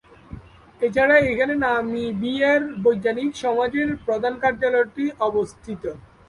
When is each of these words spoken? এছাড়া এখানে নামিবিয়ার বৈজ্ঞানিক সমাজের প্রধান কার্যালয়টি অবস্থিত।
এছাড়া 0.81 1.15
এখানে 1.31 1.53
নামিবিয়ার 1.65 2.61
বৈজ্ঞানিক 2.83 3.29
সমাজের 3.43 3.89
প্রধান 4.05 4.33
কার্যালয়টি 4.43 5.05
অবস্থিত। 5.27 5.83